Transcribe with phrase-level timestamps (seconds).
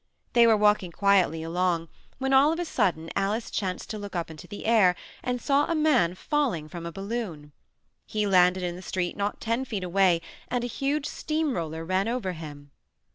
[0.33, 4.31] They were walking quietly along when, all of a sudden, Alice chanced to look up
[4.31, 7.51] into the air and saw a man falling from a balloon.
[8.07, 12.07] He landed in the street not ten feet away and a huge steam roller ran
[12.07, 12.71] over him.